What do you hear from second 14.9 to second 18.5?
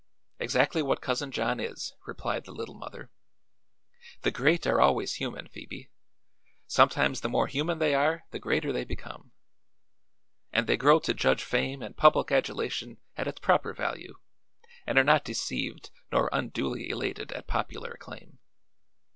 are not deceived nor unduly elated at popular acclaim.